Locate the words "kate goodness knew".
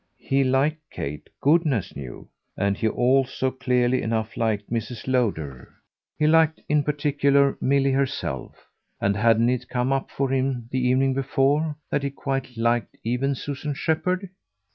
0.89-2.27